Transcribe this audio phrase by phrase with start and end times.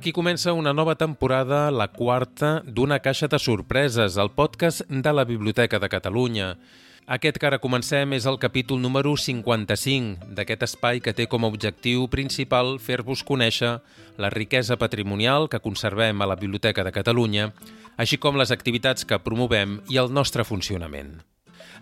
[0.00, 5.26] Aquí comença una nova temporada, la quarta d'una caixa de sorpreses, el podcast de la
[5.28, 6.46] Biblioteca de Catalunya.
[7.04, 11.52] Aquest que ara comencem és el capítol número 55 d'aquest espai que té com a
[11.52, 13.74] objectiu principal fer-vos conèixer
[14.16, 17.50] la riquesa patrimonial que conservem a la Biblioteca de Catalunya,
[18.00, 21.18] així com les activitats que promovem i el nostre funcionament.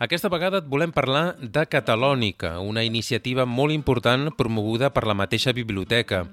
[0.03, 5.55] Aquesta vegada et volem parlar de Catalònica, una iniciativa molt important promoguda per la mateixa
[5.55, 6.25] biblioteca,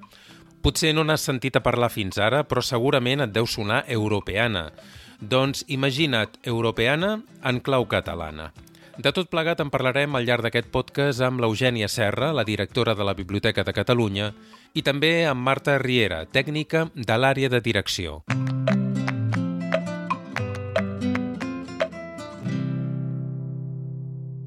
[0.66, 4.72] Potser no n'has sentit a parlar fins ara, però segurament et deu sonar europeana.
[5.22, 8.48] Doncs imagina't europeana en clau catalana.
[8.98, 13.05] De tot plegat en parlarem al llarg d'aquest podcast amb l'Eugènia Serra, la directora de
[13.05, 14.32] la Biblioteca de Catalunya,
[14.74, 18.24] i també amb Marta Riera, tècnica de l'àrea de direcció.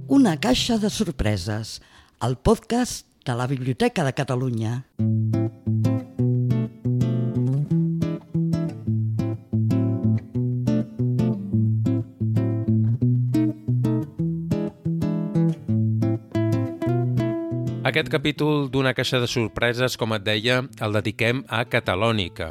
[0.09, 1.79] Una caixa de sorpreses,
[2.27, 4.81] el podcast de la Biblioteca de Catalunya.
[17.89, 22.51] Aquest capítol d'una caixa de sorpreses, com et deia, el dediquem a Catalònica.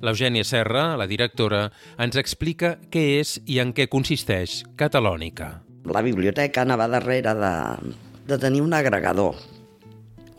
[0.00, 1.66] L'Eugènia Serra, la directora,
[2.00, 5.50] ens explica què és i en què consisteix Catalònica.
[5.92, 7.52] La biblioteca anava darrere de,
[8.30, 9.36] de tenir un agregador.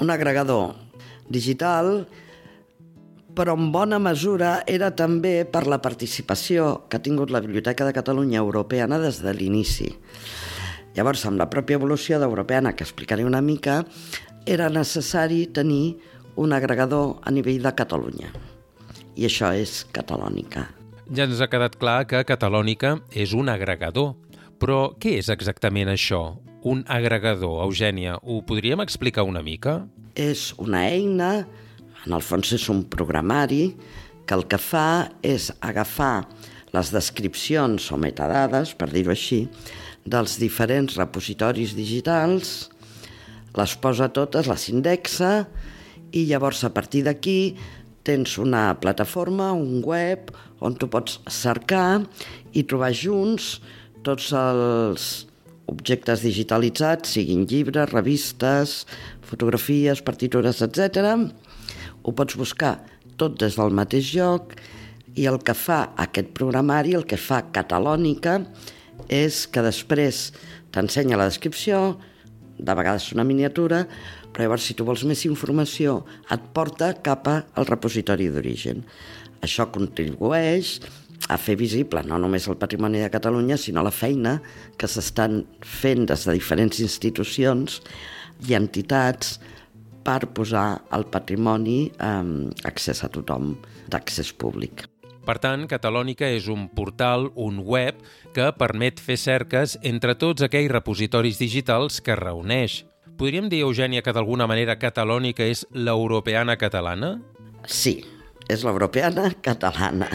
[0.02, 0.74] Un agregador
[1.30, 2.08] digital,
[3.38, 7.94] però en bona mesura era també per la participació que ha tingut la Biblioteca de
[7.94, 9.94] Catalunya Europeana des de l'inici.
[10.98, 13.84] Llavors, amb la pròpia evolució d'Europeana, que explicaré una mica,
[14.46, 15.98] era necessari tenir
[16.40, 18.32] un agregador a nivell de Catalunya.
[19.20, 20.70] I això és Catalònica.
[21.16, 24.14] Ja ens ha quedat clar que Catalònica és un agregador.
[24.60, 26.36] Però què és exactament això,
[26.68, 28.18] un agregador, Eugènia?
[28.24, 29.86] Ho podríem explicar una mica?
[30.16, 31.46] És una eina,
[32.06, 33.74] en el fons és un programari,
[34.28, 36.28] que el que fa és agafar
[36.76, 39.46] les descripcions o metadades, per dir-ho així,
[40.06, 42.70] dels diferents repositoris digitals
[43.58, 45.48] les posa totes, les indexa
[46.14, 47.56] i llavors a partir d'aquí
[48.06, 52.02] tens una plataforma, un web, on tu pots cercar
[52.54, 53.60] i trobar junts
[54.06, 55.10] tots els
[55.70, 58.84] objectes digitalitzats, siguin llibres, revistes,
[59.22, 61.14] fotografies, partitures, etc.
[62.04, 62.80] Ho pots buscar
[63.20, 64.56] tot des del mateix lloc
[65.20, 68.40] i el que fa aquest programari, el que fa Catalònica,
[69.08, 70.30] és que després
[70.74, 72.00] t'ensenya la descripció,
[72.60, 73.86] de vegades una miniatura,
[74.30, 78.84] però llavors si tu vols més informació et porta cap al repositori d'origen.
[79.42, 80.78] Això contribueix
[81.28, 84.38] a fer visible no només el patrimoni de Catalunya, sinó la feina
[84.78, 87.80] que s'estan fent des de diferents institucions
[88.48, 89.40] i entitats
[90.04, 92.24] per posar el patrimoni eh,
[92.66, 93.54] accés a tothom,
[93.92, 94.88] d'accés públic.
[95.30, 98.00] Per tant, Catalònica és un portal, un web,
[98.34, 102.80] que permet fer cerques entre tots aquells repositoris digitals que reuneix.
[103.20, 107.12] Podríem dir, Eugènia, que d'alguna manera Catalònica és l'europeana catalana?
[107.70, 108.00] Sí,
[108.50, 110.10] és l'europeana catalana.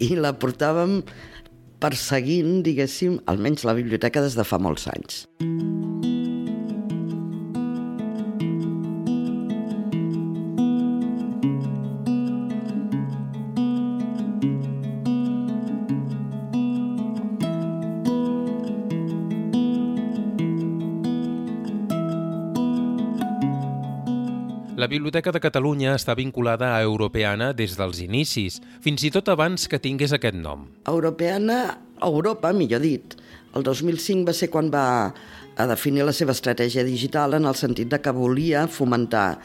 [0.00, 1.02] I la portàvem
[1.82, 5.26] perseguint, diguéssim, almenys la biblioteca des de fa molts anys.
[5.44, 5.95] Mm.
[24.96, 29.76] Biblioteca de Catalunya està vinculada a Europeana des dels inicis, fins i tot abans que
[29.76, 30.62] tingués aquest nom.
[30.88, 31.76] Europeana,
[32.06, 33.12] Europa, millor dit,
[33.52, 37.92] el 2005 va ser quan va a definir la seva estratègia digital en el sentit
[37.92, 39.36] de que volia fomentar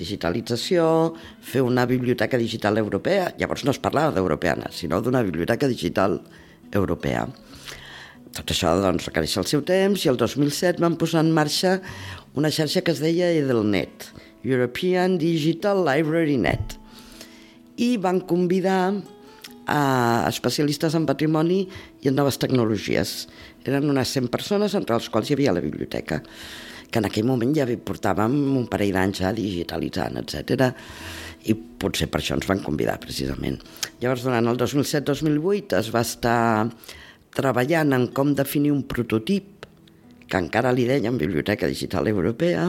[0.00, 0.88] digitalització,
[1.44, 3.28] fer una biblioteca digital europea.
[3.36, 6.22] Llavors no es parlava d'europeana, sinó d'una biblioteca digital
[6.72, 7.28] europea.
[8.34, 11.82] Tot això doncs, requereix el seu temps i el 2007 van posar en marxa
[12.40, 14.14] una xarxa que es deia Edelnet,
[14.44, 16.76] European Digital Library Net.
[17.80, 18.92] I van convidar
[19.66, 21.64] a especialistes en patrimoni
[22.04, 23.24] i en noves tecnologies.
[23.64, 26.20] Eren unes 100 persones, entre les quals hi havia la biblioteca,
[26.90, 30.68] que en aquell moment ja portàvem un parell d'anys ja digitalitzant, etc.
[31.48, 33.58] I potser per això ens van convidar, precisament.
[34.02, 36.68] Llavors, durant el 2007-2008 es va estar
[37.34, 39.66] treballant en com definir un prototip,
[40.28, 42.68] que encara li deien Biblioteca Digital Europea,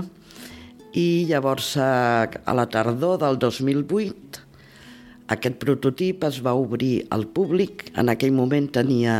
[0.95, 4.45] i llavors a la tardor del 2008
[5.33, 7.87] aquest prototip es va obrir al públic.
[7.97, 9.15] En aquell moment tenia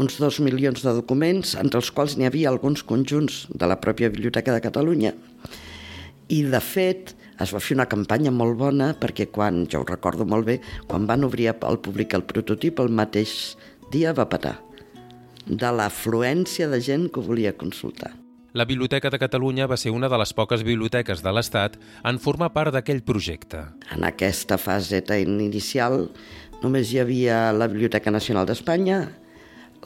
[0.00, 4.12] uns dos milions de documents, entre els quals n'hi havia alguns conjunts de la pròpia
[4.12, 5.14] Biblioteca de Catalunya.
[6.28, 10.28] I, de fet, es va fer una campanya molt bona perquè quan, jo ho recordo
[10.28, 13.56] molt bé, quan van obrir al públic el prototip, el mateix
[13.90, 14.58] dia va patar
[15.48, 18.19] de l'afluència de gent que ho volia consultar.
[18.52, 22.48] La Biblioteca de Catalunya va ser una de les poques biblioteques de l'Estat en formar
[22.50, 23.60] part d'aquell projecte.
[23.94, 26.08] En aquesta fase inicial
[26.62, 29.04] només hi havia la Biblioteca Nacional d'Espanya,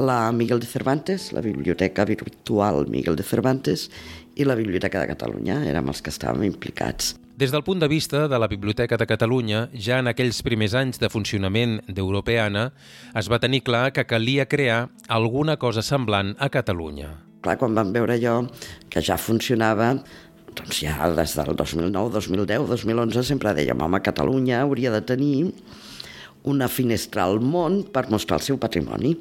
[0.01, 3.91] la Miguel de Cervantes, la Biblioteca Virtual Miguel de Cervantes
[4.35, 5.61] i la Biblioteca de Catalunya.
[5.69, 7.13] Érem els que estàvem implicats.
[7.37, 11.03] Des del punt de vista de la Biblioteca de Catalunya, ja en aquells primers anys
[11.03, 12.71] de funcionament d'Europeana,
[13.13, 17.24] es va tenir clar que calia crear alguna cosa semblant a Catalunya.
[17.45, 18.39] Clar, quan vam veure allò
[18.89, 19.91] que ja funcionava,
[20.57, 25.51] doncs ja des del 2009, 2010, 2011 sempre dèiem, home, Catalunya hauria de tenir
[26.49, 29.13] una finestra al món per mostrar el seu patrimoni,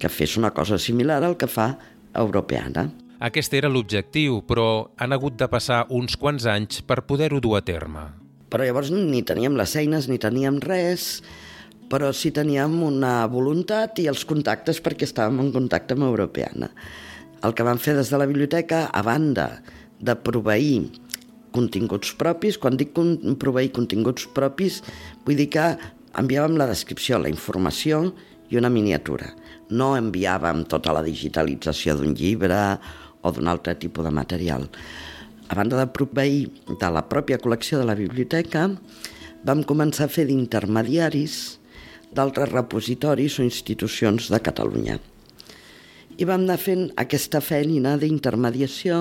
[0.00, 1.74] que fes una cosa similar al que fa
[2.16, 2.86] Europeana.
[3.26, 7.62] Aquest era l'objectiu, però han hagut de passar uns quants anys per poder-ho dur a
[7.64, 8.06] terme.
[8.52, 11.22] Però llavors ni teníem les eines ni teníem res,
[11.92, 16.70] però sí teníem una voluntat i els contactes perquè estàvem en contacte amb Europeana.
[17.44, 19.62] El que vam fer des de la biblioteca, a banda
[20.00, 20.86] de proveir
[21.56, 22.92] continguts propis, quan dic
[23.40, 24.82] proveir continguts propis,
[25.24, 25.66] vull dir que
[26.16, 28.12] enviàvem la descripció, la informació
[28.52, 29.32] i una miniatura.
[29.70, 32.60] No enviàvem tota la digitalització d'un llibre
[33.22, 34.68] o d'un altre tipus de material.
[35.48, 38.68] A banda de proveir de la pròpia col·lecció de la biblioteca,
[39.46, 41.58] vam començar a fer d'intermediaris
[42.16, 44.98] d'altres repositoris o institucions de Catalunya.
[46.16, 49.00] I vam anar fent aquesta feina d'intermediació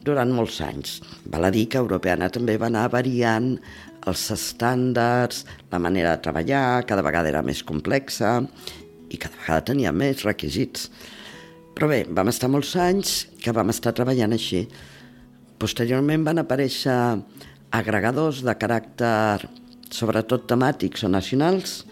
[0.00, 0.94] durant molts anys.
[1.28, 3.50] Val a dir que Europeana també va anar variant
[4.08, 8.38] els estàndards, la manera de treballar, cada vegada era més complexa
[9.10, 10.88] i cada vegada tenia més requisits.
[11.76, 14.64] Però bé, vam estar molts anys que vam estar treballant així.
[15.60, 16.96] Posteriorment van aparèixer
[17.76, 19.44] agregadors de caràcter
[19.92, 21.82] sobretot temàtics o nacionals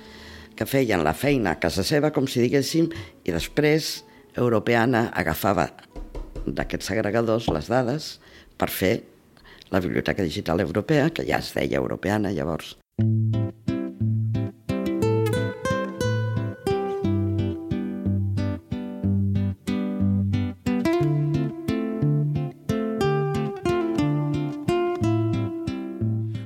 [0.56, 2.88] que feien la feina a casa seva, com si diguéssim,
[3.28, 4.07] i després
[4.38, 5.68] Europeana agafava
[6.46, 8.10] d'aquests agregadors les dades
[8.58, 8.94] per fer
[9.70, 12.76] la Biblioteca Digital Europea, que ja es deia Europeana llavors.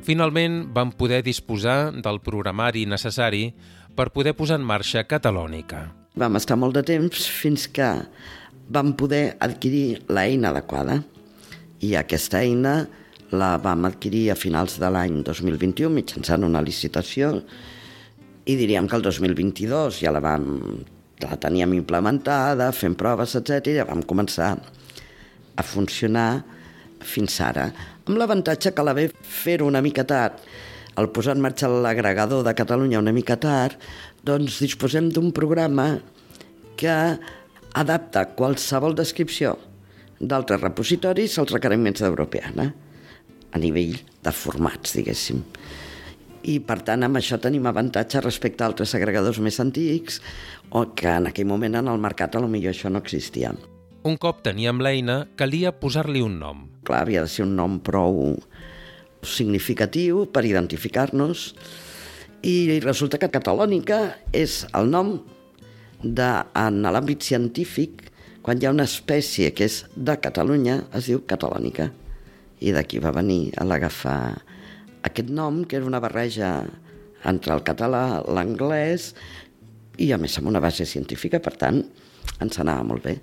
[0.02, 3.52] Finalment vam poder disposar del programari necessari
[3.96, 6.01] per poder posar en marxa Catalònica.
[6.12, 7.88] Vam estar molt de temps fins que
[8.73, 10.99] vam poder adquirir l'eina adequada
[11.81, 12.82] i aquesta eina
[13.32, 17.32] la vam adquirir a finals de l'any 2021 mitjançant una licitació
[18.44, 20.44] i diríem que el 2022 ja la vam
[21.23, 23.73] la teníem implementada, fent proves, etc.
[23.73, 24.53] i ja vam començar
[25.56, 26.43] a funcionar
[27.00, 27.70] fins ara
[28.05, 30.37] amb l'avantatge que l'haver fer-ho una mica tard,
[31.00, 33.79] el posar en marxa l'agregador de Catalunya una mica tard,
[34.22, 35.96] doncs disposem d'un programa
[36.78, 36.94] que
[37.74, 39.56] adapta qualsevol descripció
[40.22, 42.69] d'altres repositoris als requeriments d'Europeana,
[43.52, 45.42] a nivell de formats, diguéssim.
[46.42, 50.20] I, per tant, amb això tenim avantatge respecte a altres agregadors més antics
[50.70, 53.52] o que en aquell moment en el mercat a lo millor això no existia.
[54.02, 56.64] Un cop teníem l'eina, calia posar-li un nom.
[56.87, 58.35] Clar, havia de ser un nom prou
[59.23, 61.52] significatiu per identificar-nos
[62.42, 63.99] i resulta que Catalònica
[64.34, 65.14] és el nom
[66.02, 68.08] de, en l'àmbit científic,
[68.42, 71.92] quan hi ha una espècie que és de Catalunya, es diu Catalònica.
[72.62, 74.42] I d'aquí va venir a l'agafar
[75.06, 76.52] aquest nom, que era una barreja
[77.30, 79.12] entre el català, l'anglès,
[80.02, 81.82] i a més amb una base científica, per tant,
[82.42, 83.20] ens anava molt bé.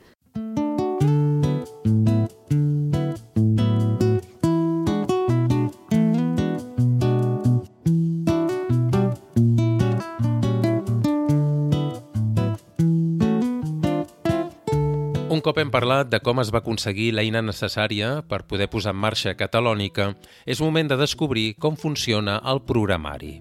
[15.39, 18.97] Un cop hem parlat de com es va aconseguir l'eina necessària per poder posar en
[18.99, 20.09] marxa Catalònica,
[20.43, 23.37] és moment de descobrir com funciona el programari.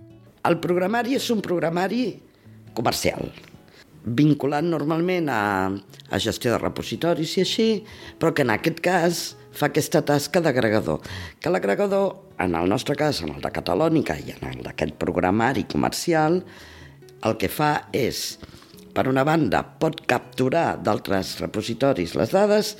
[0.47, 2.05] El programari és un programari
[2.79, 3.33] comercial,
[4.21, 5.41] vinculat normalment a,
[5.75, 7.67] a gestió de repositoris i així,
[8.23, 11.03] però que en aquest cas fa aquesta tasca d'agregador.
[11.43, 15.67] Que l'agregador, en el nostre cas, en el de Catalònica i en el d'aquest programari
[15.67, 16.45] comercial,
[17.27, 18.39] el que fa és
[18.95, 22.75] per una banda, pot capturar d'altres repositoris les dades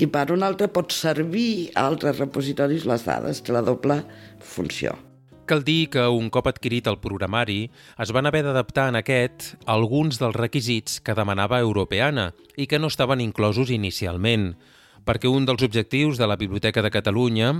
[0.00, 3.42] i per una altra pot servir a altres repositoris les dades.
[3.44, 4.00] Té la doble
[4.40, 4.96] funció.
[5.50, 7.64] Cal dir que un cop adquirit el programari
[7.98, 12.86] es van haver d'adaptar en aquest alguns dels requisits que demanava Europeana i que no
[12.86, 14.52] estaven inclosos inicialment.
[15.04, 17.52] Perquè un dels objectius de la Biblioteca de Catalunya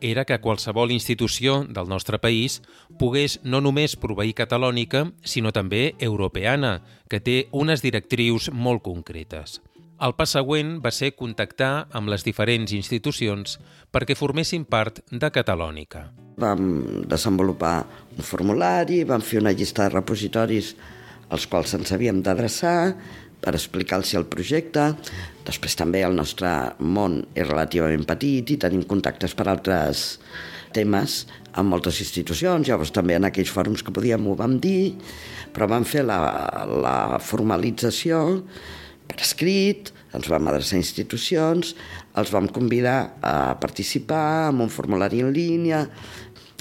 [0.00, 2.60] era que qualsevol institució del nostre país
[2.98, 9.60] pogués no només proveir catalònica, sinó també europeana, que té unes directrius molt concretes.
[10.04, 13.58] El pas següent va ser contactar amb les diferents institucions
[13.94, 16.08] perquè formessin part de Catalònica.
[16.42, 17.76] Vam desenvolupar
[18.18, 20.74] un formulari, vam fer una llista de repositoris
[21.30, 22.94] als quals ens havíem d'adreçar,
[23.44, 24.90] per explicar-los el projecte.
[25.44, 30.06] Després també el nostre món és relativament petit i tenim contactes per altres
[30.74, 31.24] temes
[31.54, 34.96] amb moltes institucions, llavors també en aquells fòrums que podíem ho vam dir,
[35.54, 36.18] però vam fer la,
[36.66, 38.24] la formalització
[39.06, 41.74] per escrit, ens vam adreçar a institucions,
[42.18, 45.84] els vam convidar a participar amb un formulari en línia,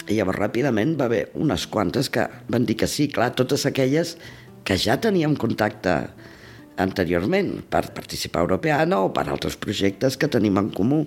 [0.03, 4.17] i llavors ràpidament va haver unes quantes que van dir que sí, clar, totes aquelles
[4.67, 5.95] que ja teníem contacte
[6.77, 11.03] anteriorment per participar a Europeana o per altres projectes que tenim en comú.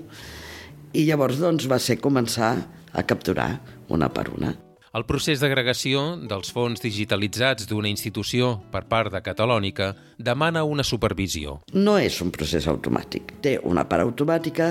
[0.97, 2.55] I llavors doncs, va ser començar
[2.93, 3.51] a capturar
[3.93, 4.55] una per una.
[4.97, 11.59] El procés d'agregació dels fons digitalitzats d'una institució per part de Catalònica demana una supervisió.
[11.75, 13.35] No és un procés automàtic.
[13.45, 14.71] Té una part automàtica,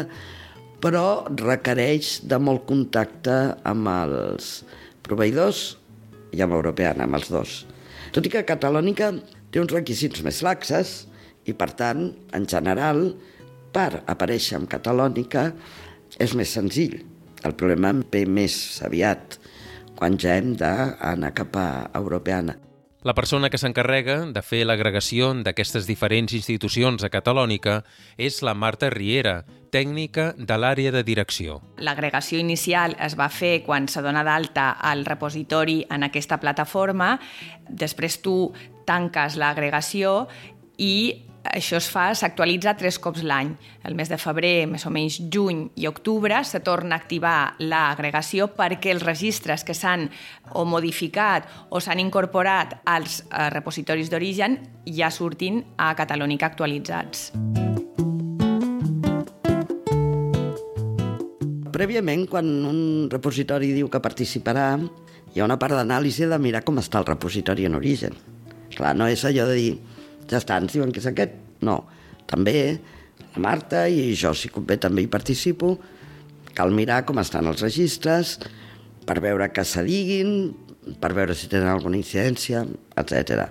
[0.82, 3.36] però requereix de molt contacte
[3.70, 4.50] amb els
[5.06, 5.76] proveïdors
[6.34, 7.56] i amb Europeana, amb els dos.
[8.16, 9.12] Tot i que Catalònica
[9.56, 11.06] té uns requisits més laxes
[11.48, 13.06] i, per tant, en general,
[13.72, 15.46] per aparèixer en catalònica
[16.20, 16.98] és més senzill.
[17.48, 19.40] El problema ve més aviat,
[19.96, 22.58] quan ja hem d'anar cap a europeana.
[23.06, 27.84] La persona que s'encarrega de fer l'agregació d'aquestes diferents institucions a Catalònica
[28.18, 31.62] és la Marta Riera, tècnica de l'àrea de direcció.
[31.78, 37.20] L'agregació inicial es va fer quan se dona d'alta al repositori en aquesta plataforma,
[37.70, 38.40] després tu
[38.86, 40.26] tanques l'agregació
[40.78, 43.52] i això es fa, s'actualitza tres cops l'any.
[43.86, 48.50] El mes de febrer, més o menys juny i octubre, se torna a activar l'agregació
[48.58, 50.08] perquè els registres que s'han
[50.54, 54.58] o modificat o s'han incorporat als eh, repositoris d'origen
[54.90, 57.32] ja surtin a Catalònica actualitzats.
[61.76, 64.70] Prèviament, quan un repositori diu que participarà,
[65.36, 68.16] hi ha una part d'anàlisi de mirar com està el repositori en origen.
[68.76, 69.74] Clar, no és allò de dir,
[70.30, 71.36] ja està, ens diuen que és aquest.
[71.66, 71.80] No,
[72.30, 72.56] també
[73.36, 75.76] la Marta i jo, si convé, també hi participo.
[76.56, 78.38] Cal mirar com estan els registres,
[79.06, 80.54] per veure que se diguin,
[81.02, 82.64] per veure si tenen alguna incidència,
[82.96, 83.50] etc.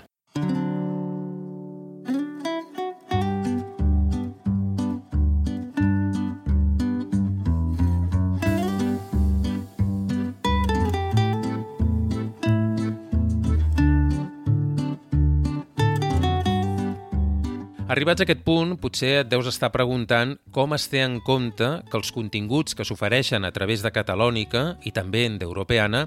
[17.95, 21.95] Arribats a aquest punt, potser et deus estar preguntant com es té en compte que
[21.95, 26.01] els continguts que s'ofereixen a través de Catalònica i també d'Europeana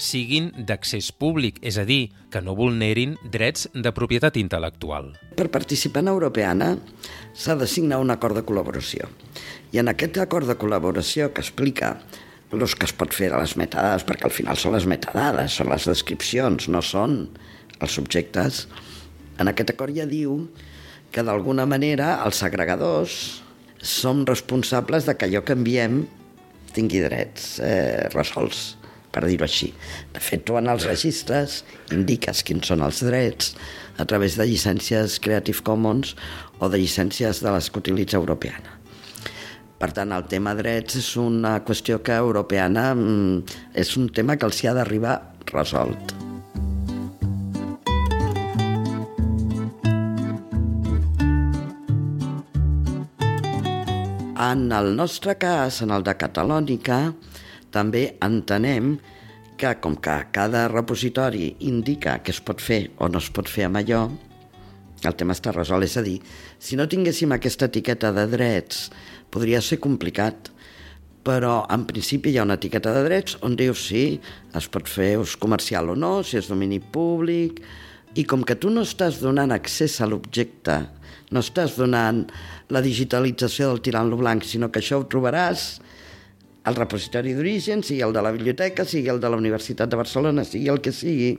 [0.00, 5.10] siguin d'accés públic, és a dir, que no vulnerin drets de propietat intel·lectual.
[5.36, 6.70] Per participar en Europeana
[7.34, 9.10] s'ha de signar un acord de col·laboració.
[9.76, 11.98] I en aquest acord de col·laboració que explica
[12.48, 15.68] el que es pot fer a les metadades, perquè al final són les metadades, són
[15.68, 17.26] les descripcions, no són
[17.76, 18.62] els subjectes,
[19.36, 20.46] en aquest acord ja diu
[21.16, 23.14] que d'alguna manera els agregadors
[23.80, 26.02] som responsables de que allò que enviem
[26.76, 28.74] tingui drets eh, resolts,
[29.14, 29.70] per dir-ho així.
[30.12, 31.62] De fet, tu en els registres
[31.96, 33.54] indiques quins són els drets
[33.96, 36.12] a través de llicències Creative Commons
[36.60, 38.76] o de llicències de les que utilitza Europeana.
[39.80, 44.48] Per tant, el tema drets és una qüestió que Europeana mm, és un tema que
[44.48, 45.18] els hi ha d'arribar
[45.52, 46.15] resolt.
[54.36, 56.96] En el nostre cas, en el de Catalònica,
[57.72, 58.98] també entenem
[59.56, 63.64] que com que cada repositori indica què es pot fer o no es pot fer
[63.64, 64.02] amb allò,
[65.08, 65.88] el tema està resolt.
[65.88, 66.18] És a dir,
[66.60, 68.90] si no tinguéssim aquesta etiqueta de drets,
[69.32, 70.52] podria ser complicat,
[71.24, 74.20] però en principi hi ha una etiqueta de drets on diu sí,
[74.52, 77.64] es pot fer ús comercial o no, si és domini públic,
[78.20, 80.82] i com que tu no estàs donant accés a l'objecte
[81.30, 82.24] no estàs donant
[82.70, 85.66] la digitalització del tirant-lo blanc, sinó que això ho trobaràs
[86.66, 90.44] al repositori d'origen, sigui el de la biblioteca, sigui el de la Universitat de Barcelona,
[90.44, 91.36] sigui el que sigui,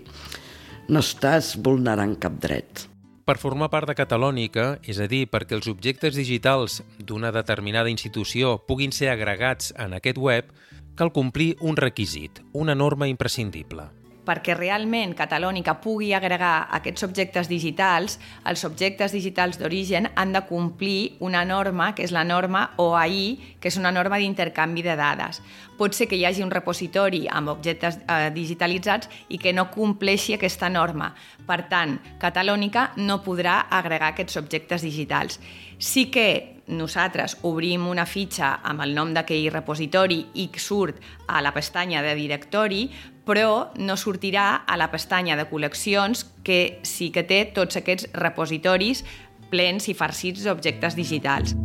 [0.88, 2.88] no estàs vulnerant cap dret.
[3.28, 8.56] Per formar part de Catalònica, és a dir, perquè els objectes digitals d'una determinada institució
[8.70, 10.54] puguin ser agregats en aquest web,
[10.96, 13.90] cal complir un requisit, una norma imprescindible.
[14.28, 18.18] Perquè realment Catalònica pugui agregar aquests objectes digitals,
[18.48, 23.72] els objectes digitals d'origen han de complir una norma, que és la norma OAI, que
[23.72, 25.42] és una norma d'intercanvi de dades.
[25.78, 30.36] Pot ser que hi hagi un repositori amb objectes eh, digitalitzats i que no compleixi
[30.36, 31.12] aquesta norma.
[31.48, 35.40] Per tant, Catalònica no podrà agregar aquests objectes digitals.
[35.78, 41.54] Sí que nosaltres obrim una fitxa amb el nom d'aquell repositori i surt a la
[41.56, 42.88] pestanya de directori,
[43.28, 49.04] però no sortirà a la pestanya de col·leccions que sí que té tots aquests repositoris
[49.52, 51.56] plens i farcits d'objectes digitals.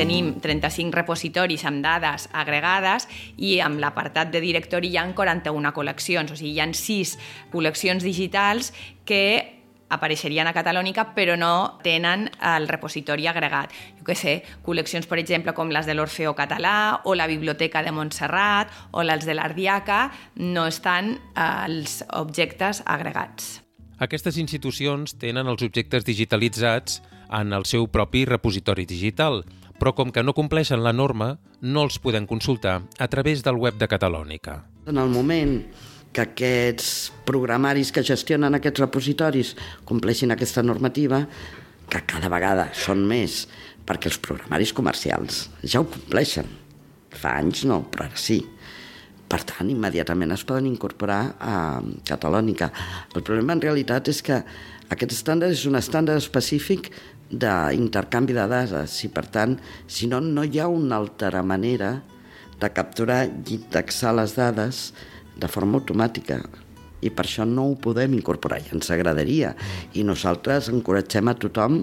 [0.00, 3.04] Tenim 35 repositoris amb dades agregades
[3.36, 7.16] i amb l'apartat de directori hi ha 41 col·leccions, o sigui, hi ha 6
[7.52, 8.72] col·leccions digitals
[9.04, 13.74] que apareixerien a Catalònica però no tenen el repositori agregat.
[13.98, 17.92] Jo què sé, col·leccions, per exemple, com les de l'Orfeo Català o la Biblioteca de
[17.92, 20.06] Montserrat o les de l'Ardiaca
[20.40, 23.58] no estan els objectes agregats.
[24.00, 27.02] Aquestes institucions tenen els objectes digitalitzats
[27.36, 29.42] en el seu propi repositori digital,
[29.80, 33.80] però com que no compleixen la norma, no els podem consultar a través del web
[33.80, 34.60] de Catalònica.
[34.86, 35.56] En el moment
[36.12, 39.54] que aquests programaris que gestionen aquests repositoris
[39.88, 41.22] compleixin aquesta normativa,
[41.90, 43.46] que cada vegada són més,
[43.86, 46.50] perquè els programaris comercials ja ho compleixen.
[47.10, 48.38] Fa anys no, però ara sí.
[49.30, 51.54] Per tant, immediatament es poden incorporar a
[52.06, 52.70] Catalònica.
[53.14, 54.40] El problema en realitat és que
[54.90, 56.90] aquest estàndard és un estàndard específic
[57.30, 59.56] d'intercanvi de dades i, per tant,
[59.86, 62.00] si no, no hi ha una altra manera
[62.60, 64.90] de capturar i indexar les dades
[65.40, 66.40] de forma automàtica
[67.00, 69.54] i per això no ho podem incorporar i ens agradaria
[69.96, 71.80] i nosaltres encoratgem a tothom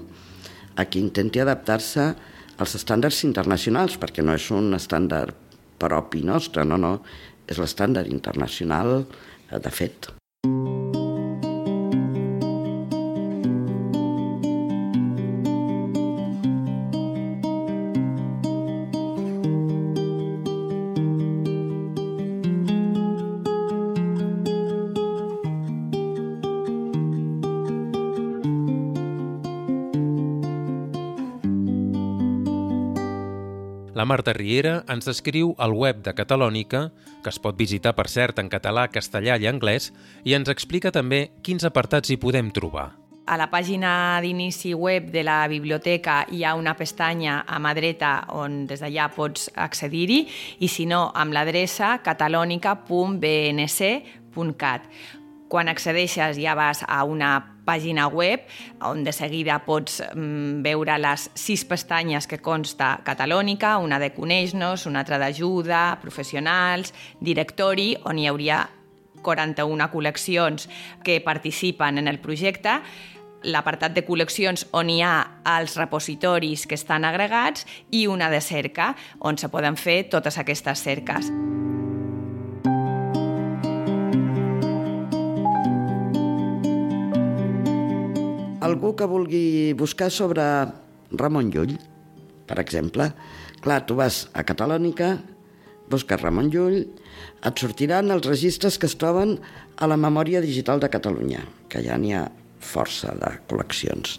[0.77, 2.11] a qui intenti adaptar-se
[2.57, 5.33] als estàndards internacionals perquè no és un estàndard
[5.77, 6.93] propi nostre, no, no,
[7.47, 9.03] és l'estàndard internacional
[9.53, 10.09] de fet.
[33.97, 36.93] La Marta Riera ens escriu al web de Catalònica,
[37.25, 39.89] que es pot visitar, per cert, en català, castellà i anglès,
[40.21, 42.93] i ens explica també quins apartats hi podem trobar.
[43.25, 48.29] A la pàgina d'inici web de la biblioteca hi ha una pestanya a mà dreta
[48.37, 50.29] on des d'allà pots accedir-hi
[50.61, 54.81] i si no, amb l'adreça catalonica.bnc.cat.
[55.47, 58.47] Quan accedeixes ja vas a una pàgina web
[58.87, 64.87] on de seguida pots mm, veure les sis pestanyes que consta Catalònica, una de Coneix-nos,
[64.87, 68.63] una altra d'ajuda, professionals, directori, on hi hauria
[69.23, 70.67] 41 col·leccions
[71.03, 72.79] que participen en el projecte,
[73.47, 75.13] l'apartat de col·leccions on hi ha
[75.57, 80.83] els repositoris que estan agregats i una de cerca, on se poden fer totes aquestes
[80.83, 81.31] cerques.
[88.67, 90.43] Algú que vulgui buscar sobre
[91.11, 91.77] Ramon Llull,
[92.47, 93.11] per exemple.
[93.63, 95.15] Clar, tu vas a Catalònica,
[95.89, 96.81] busques Ramon Llull,
[97.47, 99.37] et sortiran els registres que es troben
[99.77, 102.27] a la memòria digital de Catalunya, que ja n'hi ha
[102.59, 104.17] força de col·leccions.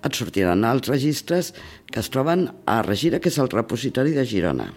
[0.00, 1.52] Et sortiran els registres
[1.92, 4.70] que es troben a Regira, que és el repositori de Girona.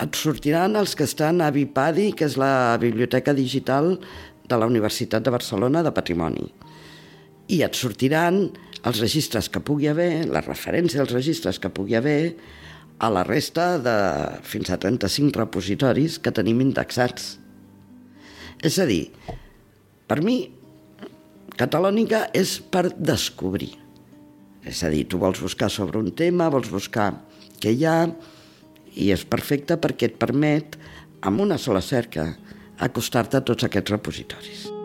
[0.00, 3.96] Et sortiran els que estan a Bipadi, que és la biblioteca digital
[4.46, 6.46] de la Universitat de Barcelona de Patrimoni
[7.52, 8.46] i et sortiran
[8.86, 12.36] els registres que pugui haver, la referència als registres que pugui haver
[12.98, 13.96] a la resta de
[14.46, 17.36] fins a 35 repositoris que tenim indexats.
[18.64, 19.10] És a dir,
[20.08, 20.38] per mi,
[21.56, 23.72] Catalònica és per descobrir.
[24.66, 27.12] És a dir, tu vols buscar sobre un tema, vols buscar
[27.62, 27.98] què hi ha,
[28.96, 30.76] i és perfecte perquè et permet,
[31.24, 32.28] amb una sola cerca,
[32.76, 34.75] acostar-te a tots aquests repositoris.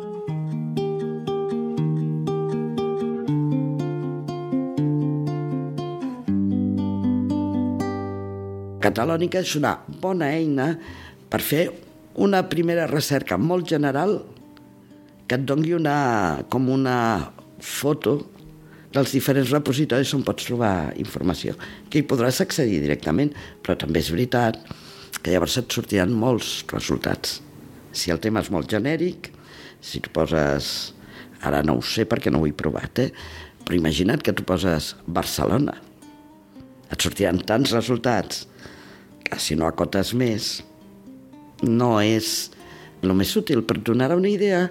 [8.82, 10.72] Catalònica és una bona eina
[11.30, 11.65] per fer
[12.22, 14.17] una primera recerca molt general
[15.30, 16.96] que et doni una, com una
[17.62, 18.17] foto
[18.91, 21.54] dels diferents repositoris on pots trobar informació,
[21.88, 23.32] que hi podràs accedir directament,
[23.63, 24.58] però també és veritat
[25.22, 27.39] que llavors et sortiran molts resultats.
[27.94, 29.32] Si el tema és molt genèric,
[29.82, 30.91] si tu poses...
[31.41, 33.08] Ara no ho sé perquè no ho he provat, eh?
[33.65, 35.74] però imagina't que tu poses Barcelona.
[36.94, 38.44] Et sortiran tants resultats
[39.39, 40.62] si no acotes més,
[41.63, 42.52] no és
[43.02, 44.65] el més útil, per donar una idea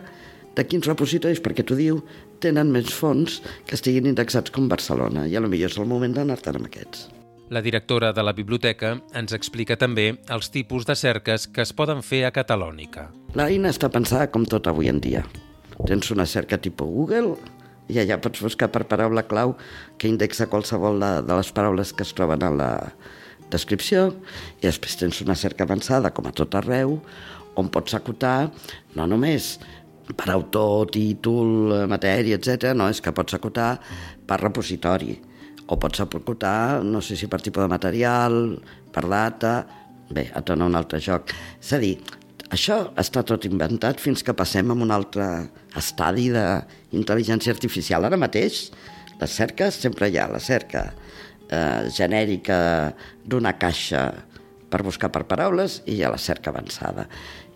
[0.56, 2.02] de quins repositoris, perquè t'ho diu,
[2.40, 6.14] tenen més fons que estiguin indexats com Barcelona, i a lo millor és el moment
[6.16, 7.08] d'anar-te'n amb aquests.
[7.50, 12.04] La directora de la biblioteca ens explica també els tipus de cerques que es poden
[12.06, 13.08] fer a Catalònica.
[13.34, 15.24] L'eina està pensada com tot avui en dia.
[15.88, 17.34] Tens una cerca tipus Google
[17.90, 19.56] i allà pots buscar per paraula clau
[19.98, 22.70] que indexa qualsevol de, de les paraules que es troben a la
[23.52, 24.08] descripció
[24.60, 26.98] i després tens una cerca avançada com a tot arreu
[27.58, 28.50] on pots acotar
[28.96, 29.56] no només
[30.16, 32.72] per autor, títol, matèria, etc.
[32.74, 33.76] No, és que pots acotar
[34.26, 35.14] per repositori
[35.70, 38.40] o pots acotar, no sé si per tipus de material,
[38.92, 39.60] per data...
[40.10, 41.30] Bé, et dona un altre joc.
[41.62, 41.92] És a dir,
[42.50, 45.26] això està tot inventat fins que passem a un altre
[45.78, 48.08] estadi d'intel·ligència artificial.
[48.08, 48.72] Ara mateix,
[49.20, 50.88] les cerques sempre hi ha la cerca
[51.50, 52.58] eh, genèrica
[53.26, 54.08] d'una caixa
[54.70, 57.08] per buscar per paraules i ha la cerca avançada.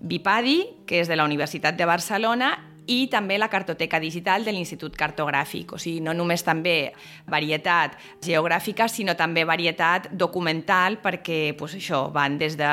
[0.00, 2.50] Bipadi, que és de la Universitat de Barcelona,
[2.86, 6.92] i també la cartoteca digital de l'Institut Cartogràfic, o sigui, no només també
[7.30, 12.72] varietat geogràfica, sinó també varietat documental, perquè pues, això van des de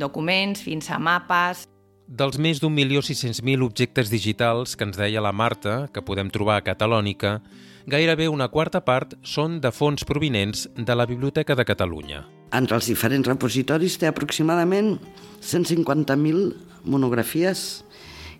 [0.00, 1.66] documents fins a mapes.
[2.12, 6.28] Dels més d'un milió sis mil objectes digitals que ens deia la Marta, que podem
[6.30, 7.38] trobar a Catalònica,
[7.86, 12.24] gairebé una quarta part són de fons provinents de la Biblioteca de Catalunya.
[12.52, 14.98] Entre els diferents repositoris té aproximadament
[15.40, 16.52] 150.000
[16.84, 17.82] monografies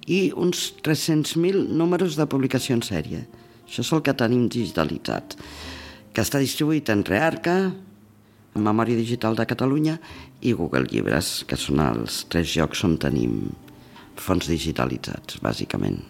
[0.07, 3.23] i uns 300.000 números de publicació en sèrie.
[3.67, 5.37] Això és el que tenim digitalitzat,
[6.13, 7.57] que està distribuït entre Arca,
[8.53, 9.97] Memòria Digital de Catalunya
[10.45, 13.39] i Google Llibres, que són els tres jocs on tenim
[14.21, 16.03] fons digitalitzats, bàsicament.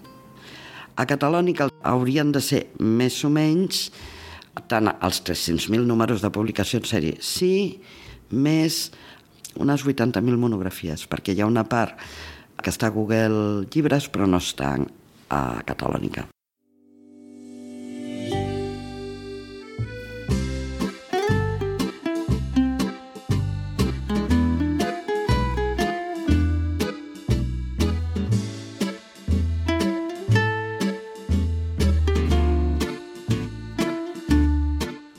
[0.99, 3.87] A Catalònica haurien de ser més o menys
[4.69, 7.81] tant els 300.000 números de publicació en sèrie, sí,
[8.33, 8.91] més
[9.61, 11.97] unes 80.000 monografies, perquè hi ha una part
[12.63, 14.77] que està a Google Llibres però no està
[15.33, 16.29] a Catalònica.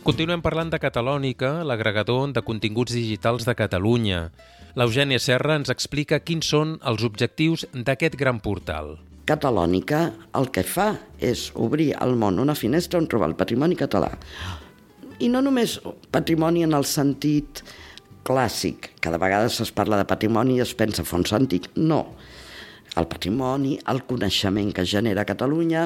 [0.03, 4.19] Continuem parlant de Catalònica, l'agregador de continguts digitals de Catalunya.
[4.73, 8.95] L'Eugènia Serra ens explica quins són els objectius d'aquest gran portal.
[9.29, 9.99] Catalònica
[10.39, 10.87] el que fa
[11.21, 14.09] és obrir al món una finestra on trobar el patrimoni català.
[15.21, 15.75] I no només
[16.09, 17.61] patrimoni en el sentit
[18.25, 21.69] clàssic, que de vegades es parla de patrimoni i es pensa fons antic.
[21.77, 22.01] No.
[22.97, 25.85] El patrimoni, el coneixement que genera Catalunya,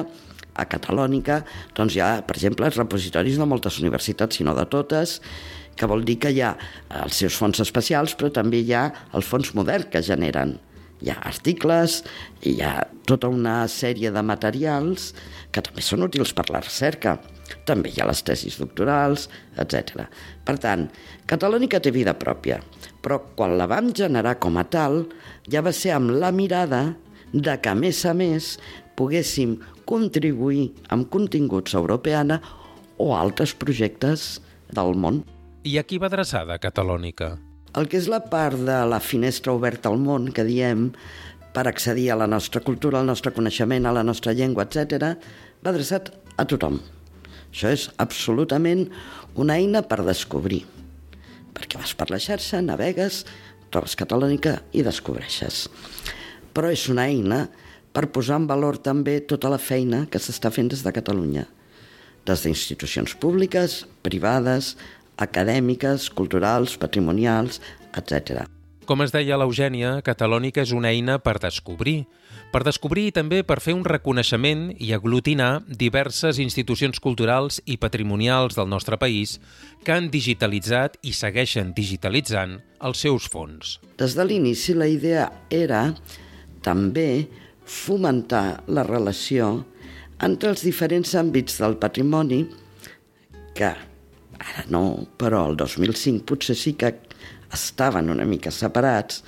[0.58, 1.42] a Catalònica,
[1.76, 5.18] doncs hi ha, per exemple, els repositoris de moltes universitats, si no de totes,
[5.78, 6.54] que vol dir que hi ha
[7.04, 10.58] els seus fons especials, però també hi ha el fons modern que generen.
[10.98, 12.00] Hi ha articles,
[12.42, 15.12] hi ha tota una sèrie de materials
[15.54, 17.16] que també són útils per la recerca.
[17.68, 19.28] També hi ha les tesis doctorals,
[19.62, 20.08] etc.
[20.44, 20.88] Per tant,
[21.30, 22.58] Catalònica té vida pròpia,
[23.00, 25.04] però quan la vam generar com a tal,
[25.46, 26.82] ja va ser amb la mirada
[27.32, 28.56] de que, a més a més,
[28.98, 29.56] poguéssim
[29.88, 32.42] contribuir amb continguts europeana
[32.98, 34.38] o altres projectes
[34.74, 35.22] del món.
[35.68, 37.34] I a qui va adreçada Catalònica?
[37.76, 40.86] El que és la part de la finestra oberta al món, que diem,
[41.52, 45.10] per accedir a la nostra cultura, al nostre coneixement, a la nostra llengua, etc.,
[45.60, 46.08] va adreçat
[46.40, 46.78] a tothom.
[47.50, 48.86] Això és absolutament
[49.36, 50.62] una eina per descobrir.
[51.52, 53.26] Perquè vas per la xarxa, navegues,
[53.68, 55.66] trobes Catalònica i descobreixes.
[56.56, 57.42] Però és una eina
[57.92, 61.44] per posar en valor també tota la feina que s'està fent des de Catalunya,
[62.28, 64.78] des d'institucions públiques, privades,
[65.18, 67.60] acadèmiques, culturals, patrimonials,
[67.98, 68.46] etc.
[68.88, 72.06] Com es deia l'Eugènia, Catalònica és una eina per descobrir,
[72.48, 78.56] per descobrir i també per fer un reconeixement i aglutinar diverses institucions culturals i patrimonials
[78.56, 79.36] del nostre país
[79.84, 83.76] que han digitalitzat i segueixen digitalitzant els seus fons.
[84.00, 85.82] Des de l'inici la idea era
[86.64, 87.28] també
[87.68, 89.66] fomentar la relació
[90.24, 92.46] entre els diferents àmbits del patrimoni
[93.52, 93.74] que
[94.38, 94.82] ara no,
[95.20, 96.94] però el 2005 potser sí que
[97.54, 99.22] estaven una mica separats,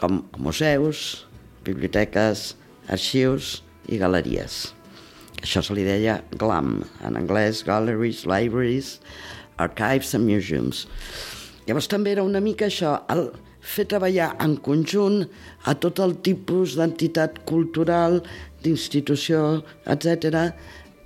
[0.00, 1.26] com museus,
[1.66, 2.54] biblioteques,
[2.88, 4.70] arxius i galeries.
[5.40, 8.98] Això se li deia GLAM, en anglès Galleries, Libraries,
[9.60, 10.86] Archives and Museums.
[11.66, 15.22] Llavors també era una mica això, el fer treballar en conjunt
[15.68, 18.20] a tot el tipus d'entitat cultural,
[18.64, 20.52] d'institució, etc,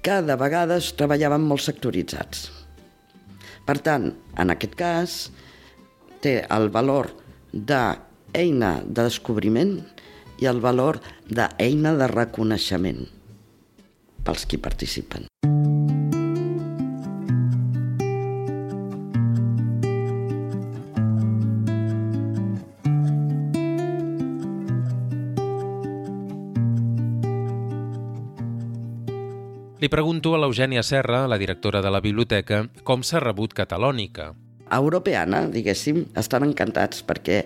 [0.02, 2.63] que de vegades treballaven molt sectoritzats.
[3.64, 5.16] Per tant, en aquest cas,
[6.24, 7.10] té el valor
[7.52, 9.78] d'eina de descobriment
[10.42, 11.00] i el valor
[11.30, 13.04] d'eina de reconeixement
[14.24, 15.28] pels qui participen.
[29.84, 34.30] Li pregunto a l'Eugènia Serra, la directora de la biblioteca, com s'ha rebut Catalònica.
[34.72, 37.42] Europeana, diguéssim, estan encantats perquè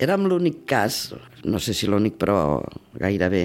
[0.00, 1.12] érem l'únic cas,
[1.44, 2.38] no sé si l'únic però
[2.96, 3.42] gairebé,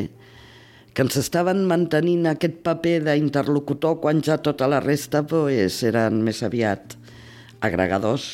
[0.96, 6.40] que ens estaven mantenint aquest paper d'interlocutor quan ja tota la resta pues, eren més
[6.48, 6.96] aviat
[7.68, 8.30] agregadors,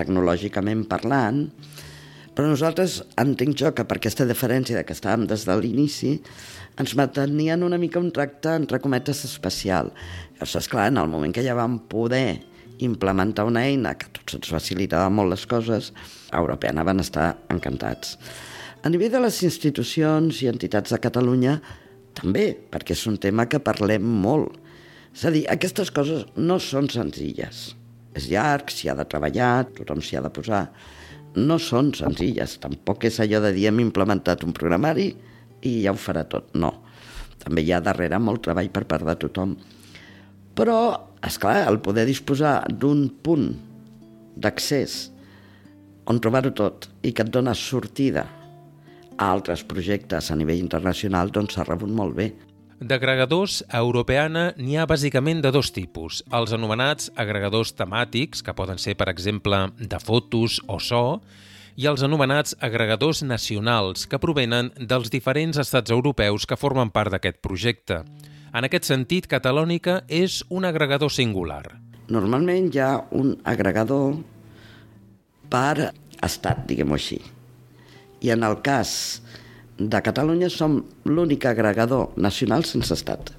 [0.00, 1.50] tecnològicament parlant,
[2.34, 6.16] però nosaltres, entenc jo que per aquesta diferència de que estàvem des de l'inici,
[6.80, 9.92] ens mantenien una mica un tracte, entre cometes, especial.
[10.34, 12.40] Llavors, esclar, en el moment que ja vam poder
[12.82, 15.92] implementar una eina que tots ens facilitava molt les coses,
[16.32, 18.18] a Europeana van estar encantats.
[18.82, 21.60] A nivell de les institucions i entitats de Catalunya,
[22.14, 24.58] també, perquè és un tema que parlem molt.
[25.14, 27.70] És a dir, aquestes coses no són senzilles.
[28.14, 30.64] És llarg, s'hi ha de treballar, tothom s'hi ha de posar.
[31.38, 32.58] No són senzilles.
[32.62, 35.12] Tampoc és allò de dir hem implementat un programari
[35.64, 36.52] i ja ho farà tot.
[36.54, 36.72] No.
[37.42, 39.56] També hi ha darrere molt treball per part de tothom.
[40.54, 40.78] Però,
[41.24, 43.50] és clar, el poder disposar d'un punt
[44.36, 45.10] d'accés
[46.10, 48.26] on trobar-ho tot i que et dona sortida
[49.14, 52.32] a altres projectes a nivell internacional, doncs s'ha rebut molt bé.
[52.84, 56.20] D'agregadors a Europeana n'hi ha bàsicament de dos tipus.
[56.34, 61.04] Els anomenats agregadors temàtics, que poden ser, per exemple, de fotos o so,
[61.76, 67.40] i els anomenats agregadors nacionals, que provenen dels diferents estats europeus que formen part d'aquest
[67.42, 68.02] projecte.
[68.54, 71.64] En aquest sentit, Catalònica és un agregador singular.
[72.14, 74.20] Normalment hi ha un agregador
[75.50, 75.90] per
[76.22, 77.18] estat, diguem-ho així.
[78.22, 79.20] I en el cas
[79.78, 83.34] de Catalunya som l'únic agregador nacional sense estat.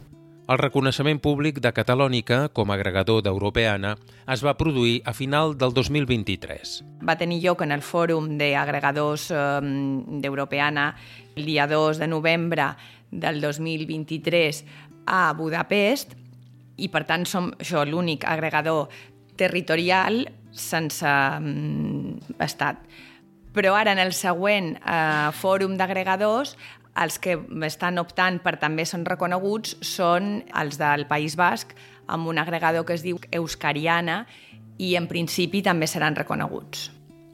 [0.46, 3.96] El reconeixement públic de Catalònica com a agregador d'Europeana
[4.30, 6.74] es va produir a final del 2023.
[7.02, 9.40] Va tenir lloc en el fòrum d'agregadors eh,
[10.22, 10.86] d'Europeana
[11.34, 12.68] el dia 2 de novembre
[13.10, 14.62] del 2023
[15.10, 16.14] a Budapest
[16.78, 18.94] i per tant som això l'únic agregador
[19.42, 22.86] territorial sense mm, estat.
[23.56, 26.54] Però ara, en el següent eh, fòrum d'agregadors,
[26.96, 27.36] els que
[27.68, 31.76] estan optant per també són reconeguts són els del País Basc,
[32.08, 34.24] amb un agregador que es diu Euskariana,
[34.78, 36.90] i en principi també seran reconeguts.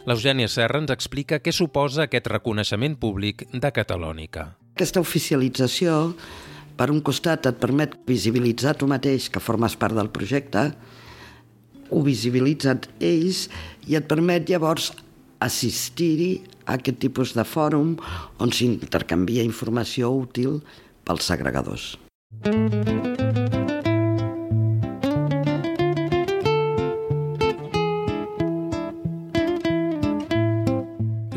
[0.06, 4.48] L'Eugènia Serra ens explica què suposa aquest reconeixement públic de Catalònica.
[4.74, 6.16] Aquesta oficialització,
[6.78, 10.72] per un costat, et permet visibilitzar tu mateix que formes part del projecte,
[11.92, 13.48] ho visibilitzen ells
[13.90, 14.90] i et permet llavors
[15.42, 16.32] assistir-hi
[16.66, 17.96] a aquest tipus de fòrum
[18.40, 20.62] on s'intercanvia informació útil
[21.04, 21.96] pels agregadors.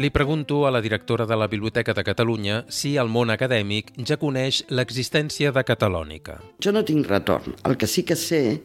[0.04, 4.18] Li pregunto a la directora de la Biblioteca de Catalunya si el món acadèmic ja
[4.20, 6.34] coneix l'existència de Catalònica.
[6.60, 7.54] Jo no tinc retorn.
[7.64, 8.60] El que sí que sé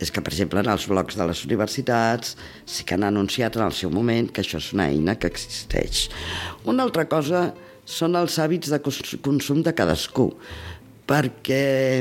[0.00, 2.34] és que, per exemple, en els blocs de les universitats
[2.64, 6.06] sí que han anunciat en el seu moment que això és una eina que existeix.
[6.64, 7.50] Una altra cosa
[7.84, 10.30] són els hàbits de consum de cadascú,
[11.10, 12.00] perquè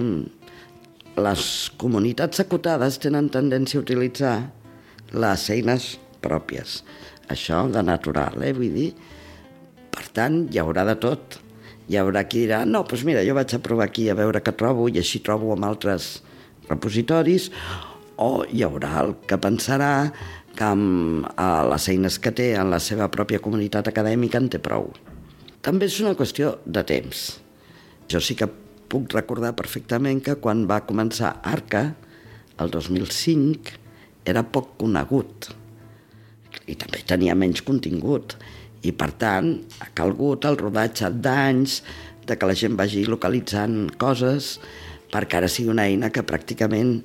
[1.20, 1.44] les
[1.82, 4.36] comunitats acotades tenen tendència a utilitzar
[5.12, 5.92] les eines
[6.24, 6.84] pròpies.
[7.30, 8.54] Això de natural, eh?
[8.56, 8.90] Vull dir,
[9.92, 11.40] per tant, hi haurà de tot.
[11.90, 14.54] Hi haurà qui dirà, no, doncs mira, jo vaig a provar aquí a veure què
[14.56, 16.20] trobo i així trobo amb altres
[16.70, 17.50] repositoris,
[18.20, 19.92] o hi haurà el que pensarà
[20.56, 24.60] que amb a les eines que té en la seva pròpia comunitat acadèmica en té
[24.64, 24.90] prou.
[25.64, 27.40] També és una qüestió de temps.
[28.12, 28.50] Jo sí que
[28.90, 31.84] puc recordar perfectament que quan va començar Arca,
[32.60, 33.78] el 2005,
[34.28, 35.50] era poc conegut
[36.70, 38.36] i també tenia menys contingut
[38.86, 39.54] i per tant
[39.84, 41.80] ha calgut el rodatge d'anys
[42.28, 44.58] de que la gent vagi localitzant coses
[45.14, 47.00] perquè ara sigui una eina que pràcticament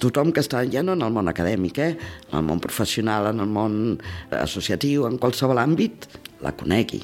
[0.00, 1.94] tothom que està ja no en el món acadèmic, eh?
[2.30, 3.74] en el món professional, en el món
[4.34, 6.08] associatiu, en qualsevol àmbit,
[6.44, 7.02] la conegui.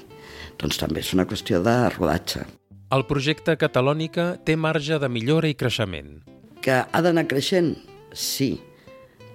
[0.56, 2.46] Doncs també és una qüestió de rodatge.
[2.94, 6.20] El projecte Catalònica té marge de millora i creixement.
[6.62, 7.74] Que ha d'anar creixent?
[8.14, 8.56] Sí,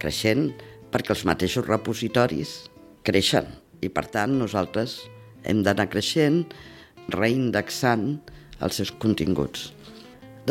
[0.02, 0.50] creixent
[0.92, 2.56] perquè els mateixos repositoris
[3.08, 3.48] creixen
[3.82, 4.98] i per tant nosaltres
[5.48, 6.44] hem d'anar creixent,
[7.12, 8.20] reindexant
[8.62, 9.72] els seus continguts.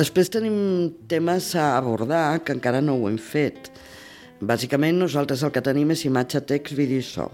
[0.01, 0.55] Després tenim
[1.13, 3.67] temes a abordar que encara no ho hem fet.
[4.41, 7.27] Bàsicament nosaltres el que tenim és imatge, text, vídeo i so.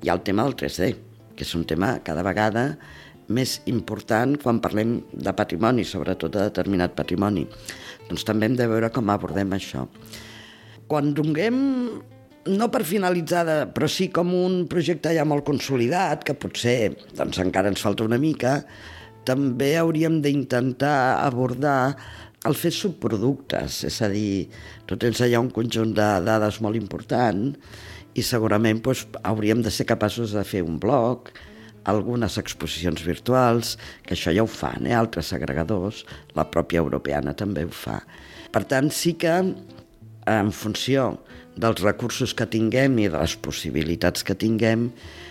[0.00, 0.88] Hi ha el tema del 3D,
[1.36, 2.64] que és un tema cada vegada
[3.28, 7.44] més important quan parlem de patrimoni, sobretot de determinat patrimoni.
[8.08, 9.84] Doncs també hem de veure com abordem això.
[10.88, 11.58] Quan donem
[12.48, 17.68] no per finalitzada, però sí com un projecte ja molt consolidat, que potser doncs, encara
[17.68, 18.62] ens falta una mica,
[19.28, 21.96] també hauríem d'intentar abordar
[22.48, 24.48] el fer subproductes, és a dir,
[24.86, 27.50] tu tens allà un conjunt de dades molt important
[28.14, 31.32] i segurament doncs, hauríem de ser capaços de fer un blog,
[31.88, 34.96] algunes exposicions virtuals, que això ja ho fan, eh?
[34.96, 36.04] altres agregadors,
[36.36, 38.00] la pròpia europeana també ho fa.
[38.52, 39.34] Per tant, sí que
[40.28, 41.10] en funció
[41.58, 44.90] dels recursos que tinguem i de les possibilitats que tinguem,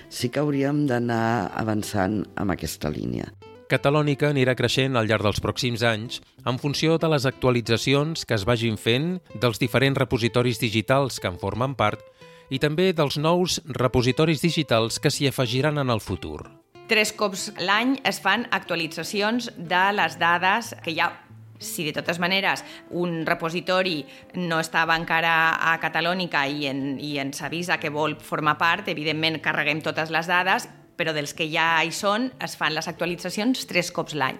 [0.09, 3.29] sí que hauríem d'anar avançant amb aquesta línia.
[3.67, 8.45] Catalònica anirà creixent al llarg dels pròxims anys en funció de les actualitzacions que es
[8.47, 12.05] vagin fent dels diferents repositoris digitals que en formen part
[12.47, 16.45] i també dels nous repositoris digitals que s'hi afegiran en el futur.
[16.87, 21.11] Tres cops l'any es fan actualitzacions de les dades que hi ha
[21.59, 22.63] si de totes maneres
[22.95, 24.05] un repositori
[24.37, 29.41] no estava encara a Catalònica i, en, i ens avisa que vol formar part, evidentment
[29.43, 33.93] carreguem totes les dades però dels que ja hi són es fan les actualitzacions tres
[33.95, 34.39] cops l'any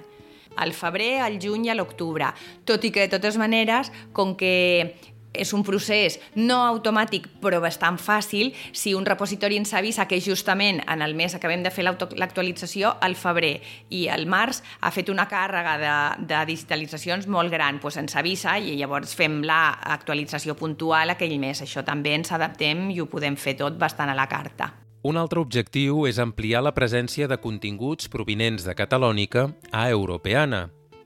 [0.57, 2.31] al febrer, al juny i a l'octubre.
[2.65, 4.55] Tot i que, de totes maneres, com que
[5.37, 10.81] és un procés no automàtic però bastant fàcil si un repositori ens avisa que justament
[10.89, 13.53] en el mes acabem de fer l'actualització al febrer
[13.93, 15.93] i al març ha fet una càrrega de,
[16.25, 21.61] de digitalitzacions molt gran, doncs ens avisa i llavors fem l'actualització puntual aquell mes.
[21.61, 24.86] Això també ens adaptem i ho podem fer tot bastant a la carta.
[25.07, 30.65] Un altre objectiu és ampliar la presència de continguts provinents de Catalònica a Europeana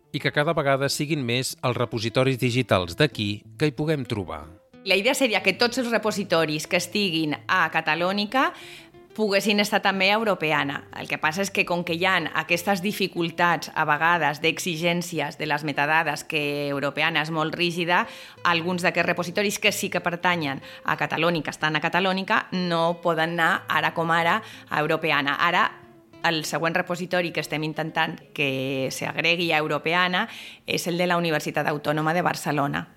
[0.10, 4.42] i que cada vegada siguin més els repositoris digitals d'aquí que hi puguem trobar.
[4.90, 8.48] La idea seria que tots els repositoris que estiguin a Catalònica
[9.16, 10.84] poguessin estar també europeana.
[10.98, 15.48] El que passa és que com que hi ha aquestes dificultats a vegades d'exigències de
[15.48, 18.06] les metadades que europeana és molt rígida,
[18.44, 23.66] alguns d'aquests repositoris que sí que pertanyen a Catalònica, estan a Catalònica, no poden anar
[23.70, 25.38] ara com ara a europeana.
[25.40, 25.70] Ara
[26.24, 30.28] el següent repositori que estem intentant que s'agregui a Europeana
[30.68, 32.88] és el de la Universitat Autònoma de Barcelona.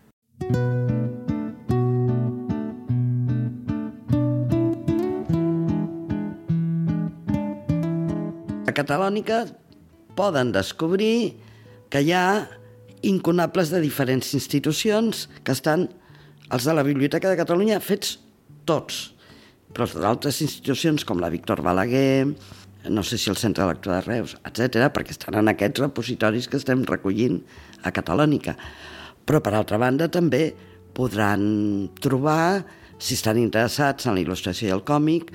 [8.76, 9.44] Catalònica
[10.18, 11.37] poden descobrir
[11.90, 12.46] que hi ha
[13.04, 15.88] inconables de diferents institucions que estan,
[16.50, 18.18] els de la Biblioteca de Catalunya, fets
[18.68, 19.14] tots,
[19.74, 22.26] però d'altres institucions com la Víctor Balaguer,
[22.90, 26.60] no sé si el Centre Lector de Reus, etc, perquè estan en aquests repositoris que
[26.60, 27.40] estem recollint
[27.82, 28.56] a Catalònica.
[29.24, 30.50] Però, per altra banda, també
[30.94, 32.64] podran trobar,
[33.00, 35.32] si estan interessats en la il·lustració i el còmic,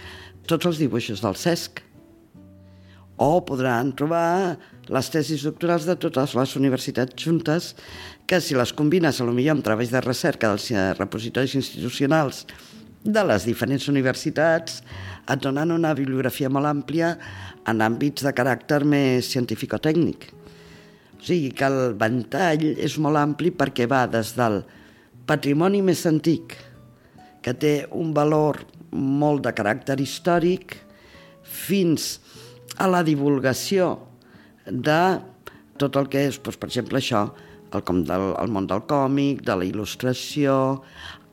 [0.49, 1.81] tots els dibuixos del CESC,
[3.19, 4.55] o podran trobar
[4.87, 7.73] les tesis doctorals de totes les universitats juntes
[8.25, 12.45] que si les combines a lo millor amb treballs de recerca dels eh, repositoris institucionals
[13.03, 14.79] de les diferents universitats
[15.27, 17.11] et donen una bibliografia molt àmplia
[17.67, 20.31] en àmbits de caràcter més científico-tècnic.
[21.19, 24.61] O sigui que el ventall és molt ampli perquè va des del
[25.27, 26.55] patrimoni més antic,
[27.43, 28.63] que té un valor
[28.95, 30.79] molt de caràcter històric,
[31.43, 32.39] fins a
[32.87, 33.91] la divulgació
[34.65, 35.01] de
[35.79, 37.25] tot el que és, doncs, per exemple, això,
[37.73, 40.55] el, com del, el món del còmic, de la il·lustració,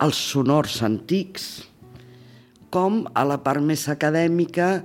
[0.03, 1.66] els sonors antics,
[2.70, 4.80] com a la part més acadèmica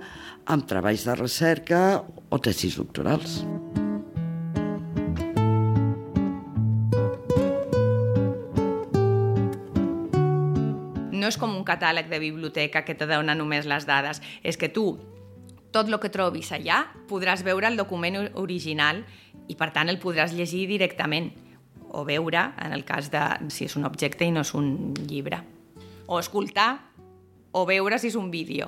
[0.51, 1.81] amb treballs de recerca
[2.29, 3.41] o tesis doctorals.
[11.21, 14.71] no és com un catàleg de biblioteca que te dona només les dades, és que
[14.73, 14.95] tu
[15.71, 19.03] tot el que trobis allà podràs veure el document original
[19.47, 21.31] i per tant el podràs llegir directament
[21.91, 25.41] o veure en el cas de si és un objecte i no és un llibre
[26.07, 26.71] o escoltar
[27.51, 28.67] o veure si és un vídeo.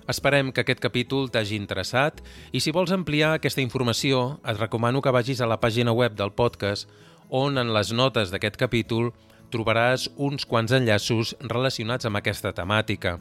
[0.09, 5.13] Esperem que aquest capítol t'hagi interessat i si vols ampliar aquesta informació, et recomano que
[5.13, 6.89] vagis a la pàgina web del podcast
[7.29, 9.13] on en les notes d'aquest capítol
[9.55, 13.19] trobaràs uns quants enllaços relacionats amb aquesta temàtica.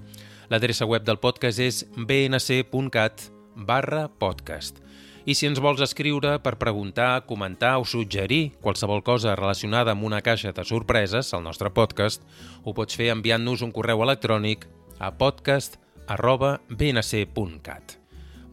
[0.50, 4.82] L'adreça web del podcast és bnc.cat barra podcast.
[5.24, 10.20] I si ens vols escriure per preguntar, comentar o suggerir qualsevol cosa relacionada amb una
[10.22, 12.26] caixa de sorpreses al nostre podcast,
[12.64, 14.68] ho pots fer enviant-nos un correu electrònic
[15.00, 15.80] a podcast
[16.12, 17.98] arroba bnc.cat.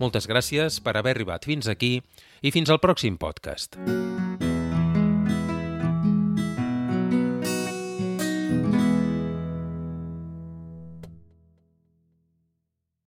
[0.01, 1.99] Moltes gràcies per haver arribat fins aquí
[2.41, 3.77] i fins al pròxim podcast.